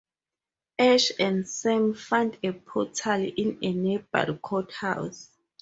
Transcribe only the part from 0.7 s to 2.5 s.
Ash and Sam find